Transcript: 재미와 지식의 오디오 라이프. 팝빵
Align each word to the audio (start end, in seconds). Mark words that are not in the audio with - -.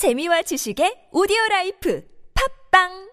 재미와 0.00 0.40
지식의 0.48 1.12
오디오 1.12 1.36
라이프. 1.50 2.00
팝빵 2.32 3.09